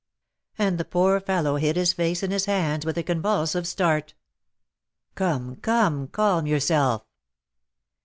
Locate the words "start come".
3.67-5.57